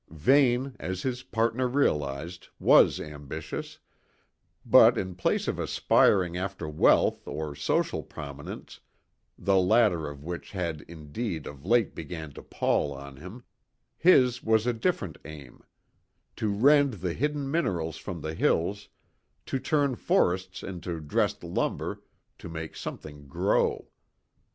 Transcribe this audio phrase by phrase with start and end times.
[0.09, 3.77] Vane, as his partner realised, was ambitious;
[4.65, 8.79] but in place of aspiring after wealth or social prominence
[9.37, 13.43] the latter of which had, indeed, of late began to pall on him
[13.95, 15.61] his was a different aim;
[16.35, 18.89] to rend the hidden minerals from the hills,
[19.45, 22.01] to turn forests into dressed lumber,
[22.39, 23.87] to make something grow.